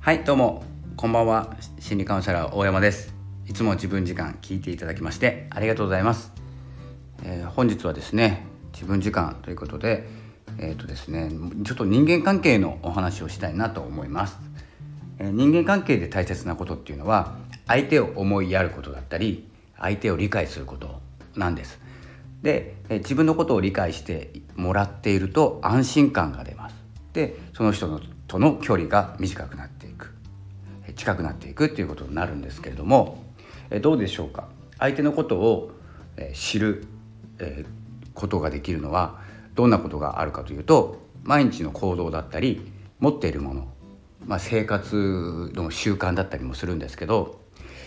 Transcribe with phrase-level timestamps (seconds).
[0.00, 0.62] はいどうも。
[0.96, 1.54] こんばんは。
[1.80, 3.12] 心理カウンセラー大山です。
[3.46, 6.32] いつも自分時間聞いていただきましてありがとうございます、
[7.24, 10.08] えー、本日はですね自分時間ということで
[10.58, 11.30] えっ、ー、とですね
[11.64, 14.38] ちょっと人間関係のお話をしたいなと思います、
[15.18, 17.36] えー、人間関係で大切なことっていうのは
[17.66, 21.00] 相手を思いやることだったり相手を理解すること
[21.36, 21.78] なんです。
[22.42, 26.76] で自分のことを理解してもらっていると安心感が出ます。
[27.12, 29.77] でその人のとの距離が短くなって
[31.08, 33.24] 近くなっていくっていうことになるんですけれども
[33.80, 34.48] どうでしょうか？
[34.78, 35.70] 相手のことを
[36.34, 36.86] 知る
[38.12, 39.18] ことができるのは
[39.54, 43.68] どんなことがあるかというと毎日の行動だったり持っているもの、
[44.26, 47.40] まあ、生活の習慣だったりもするんですけど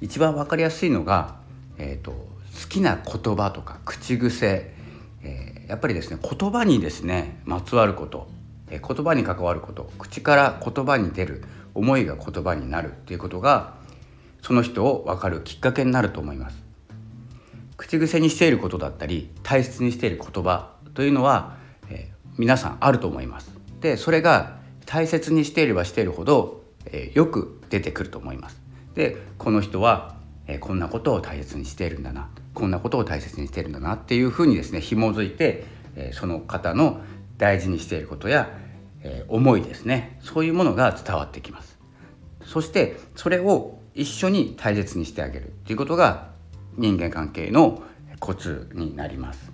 [0.00, 1.36] 一番分かりやすいのが、
[1.76, 4.74] えーと、好きな言葉とか口癖、
[5.22, 8.26] えー、やっぱりですね言葉にですねまつわること
[8.70, 11.44] え言葉に関わること口から言葉に出る
[11.74, 13.74] 思いが言葉になるっていうことが
[14.42, 16.62] その人を分かるきっかけになると思います。
[17.76, 21.56] 口癖にしていることだったり大切にしている言葉というのは、
[21.90, 23.50] えー、皆さんあると思います。
[23.80, 28.60] でそれが大切にしていればしているほど、えー、よく出てくると思います。
[28.94, 35.64] でこの人は、えー、こんなことを大切にしているんだなこんなことを大切にしているんだなっていうふうにですね紐づいて、
[35.96, 37.00] えその方の
[37.38, 38.50] 大事にしていることや
[39.02, 40.18] えー、思いですね。
[40.20, 41.78] そういうものが伝わってきます。
[42.44, 46.30] そしてそれを一緒に大切にしてあげるということが
[46.76, 47.82] 人間関係の
[48.20, 49.52] コツになります。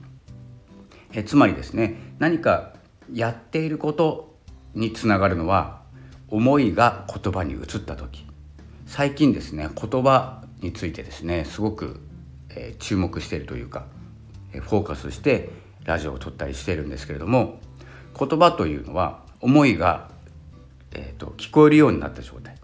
[1.13, 2.75] えつまりですね何か
[3.13, 4.37] やっていること
[4.75, 5.83] につながるのは
[6.29, 8.27] 思いが言葉に移った時。
[8.87, 12.01] 最近ですね言葉についてですねすごく、
[12.51, 13.87] えー、注目しているというか、
[14.53, 15.51] えフォーカスして
[15.85, 17.61] ラジオを撮ったりしてるんですけれども
[18.19, 20.11] 言葉というのは思いが、
[20.93, 22.57] えーと、聞こえるようになった状態、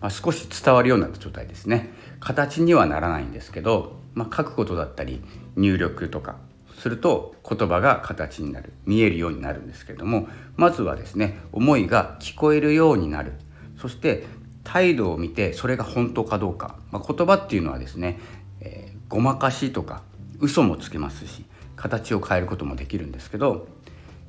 [0.00, 1.90] まあ、少し伝わるようになった状態ですね。
[2.20, 5.22] 形にはならないんですけど、まあ、書くことだったり
[5.56, 6.36] 入力とか
[6.78, 13.32] すると言葉が形になる見えるようになるんですけれどもまずはですね思いが聞こえるようになる。
[13.78, 14.24] そして
[14.62, 18.18] 態度を見てそれが本当かどうか、まあ、言葉っていうのはですね、
[18.60, 20.02] えー、ごまかしとか
[20.38, 21.44] 嘘もつけますし
[21.76, 23.66] 形を変えることもできるんですけど、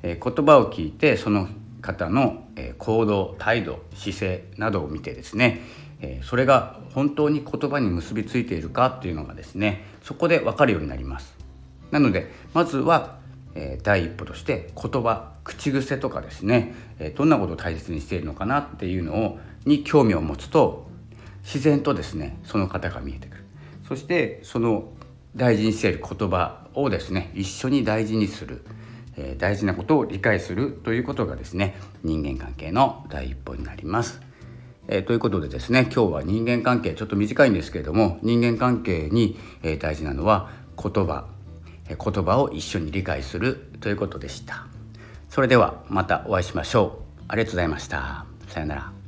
[0.02, 1.48] えー、言葉を聞いてその
[1.82, 2.44] 方の
[2.78, 5.60] 行動態度姿勢などを見てですね
[6.22, 11.36] それが本当に言葉に結びついているかっていうのがですねそこで分かるようになります。
[11.90, 13.18] なのでまずは
[13.82, 16.74] 第一歩として言葉口癖とかですね
[17.16, 20.86] どんなことを大切にしているのかなっていうのをに興味を持つと
[21.42, 23.44] 自然とですねその方が見えてくる。
[23.86, 24.88] そしてその
[25.36, 28.64] 大事にしている言葉をですね一緒に大事にする。
[29.16, 34.20] え大事なことを理解するということがですね人間関係の第一歩になります。
[34.88, 41.26] えー、ということでですね今日は人間関係ちょっと短いんですけれども人間関係に、え大事なのは言葉、
[41.88, 44.66] え言葉を一緒に理解するということでした。
[45.28, 47.22] それではまたお会いしましょう。
[47.28, 48.26] ありがとうございました。
[48.48, 49.01] さようなら。